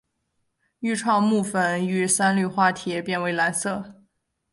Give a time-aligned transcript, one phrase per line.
[0.79, 4.01] 愈创木酚遇三氯化铁变为蓝色。